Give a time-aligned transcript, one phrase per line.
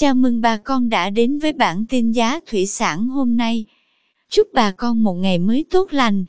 [0.00, 3.64] Chào mừng bà con đã đến với bản tin giá thủy sản hôm nay.
[4.30, 6.24] Chúc bà con một ngày mới tốt lành.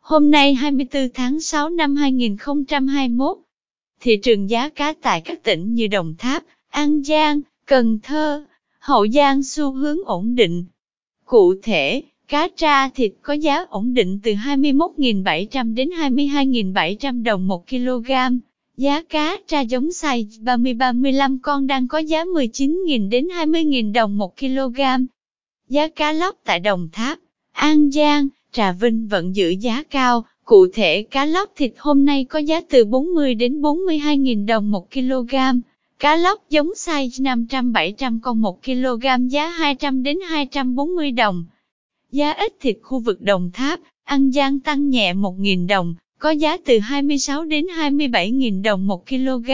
[0.00, 3.36] Hôm nay 24 tháng 6 năm 2021,
[4.00, 8.44] thị trường giá cá tại các tỉnh như Đồng Tháp, An Giang, Cần Thơ,
[8.78, 10.64] Hậu Giang xu hướng ổn định.
[11.24, 17.68] Cụ thể, cá tra thịt có giá ổn định từ 21.700 đến 22.700 đồng một
[17.68, 18.10] kg.
[18.76, 24.36] Giá cá tra giống size 30-35 con đang có giá 19.000 đến 20.000 đồng một
[24.36, 24.80] kg.
[25.68, 27.18] Giá cá lóc tại Đồng Tháp,
[27.52, 32.24] An Giang, Trà Vinh vẫn giữ giá cao, cụ thể cá lóc thịt hôm nay
[32.24, 35.34] có giá từ 40 đến 42.000 đồng một kg.
[35.98, 41.44] Cá lóc giống size 500-700 con 1 kg giá 200 đến 240 đồng.
[42.12, 46.56] Giá ít thịt khu vực Đồng Tháp, An Giang tăng nhẹ 1.000 đồng, có giá
[46.64, 49.50] từ 26 đến 27.000 đồng một kg.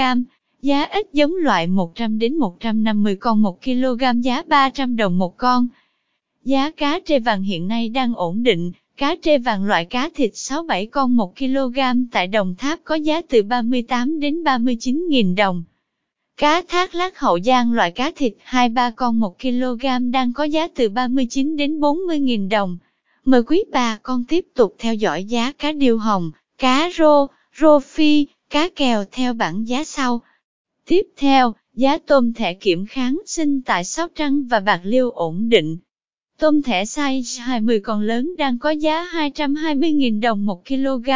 [0.63, 5.67] Giá ít giống loại 100 đến 150 con một kg giá 300 đồng một con.
[6.45, 10.33] Giá cá trê vàng hiện nay đang ổn định, cá trê vàng loại cá thịt
[10.33, 11.79] 6-7 con 1 kg
[12.13, 15.63] tại Đồng Tháp có giá từ 38 đến 39.000 đồng.
[16.37, 20.69] Cá thác lát hậu giang loại cá thịt 2-3 con 1 kg đang có giá
[20.75, 22.79] từ 39 đến 40.000 đồng.
[23.25, 27.27] Mời quý bà con tiếp tục theo dõi giá cá điêu hồng, cá rô,
[27.61, 30.23] rô phi, cá kèo theo bảng giá sau.
[30.87, 35.49] Tiếp theo, giá tôm thẻ kiểm kháng sinh tại Sóc Trăng và Bạc Liêu ổn
[35.49, 35.79] định.
[36.39, 41.11] Tôm thẻ size 20 con lớn đang có giá 220.000 đồng 1 kg.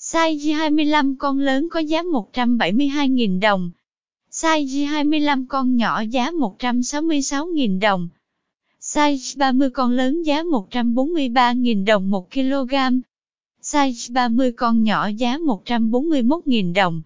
[0.00, 3.70] Size 25 con lớn có giá 172.000 đồng.
[4.30, 8.08] Size 25 con nhỏ giá 166.000 đồng.
[8.80, 12.74] Size 30 con lớn giá 143.000 đồng 1 kg.
[13.66, 17.02] Size 30 con nhỏ giá 141.000 đồng.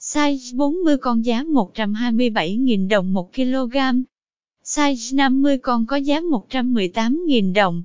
[0.00, 3.76] Size 40 con giá 127.000 đồng 1 kg.
[4.64, 7.82] Size 50 con có giá 118.000 đồng.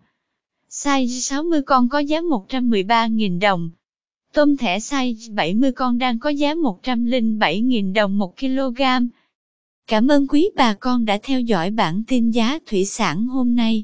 [0.69, 3.69] Size 60 con có giá 113.000 đồng.
[4.33, 8.81] Tôm thẻ size 70 con đang có giá 107.000 đồng 1 kg.
[9.87, 13.83] Cảm ơn quý bà con đã theo dõi bản tin giá thủy sản hôm nay.